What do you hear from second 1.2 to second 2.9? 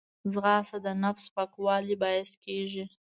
پاکوالي باعث کېږي